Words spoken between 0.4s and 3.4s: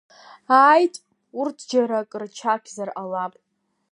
Ааит, урҭ џьара ак рчақьзар ҟалап!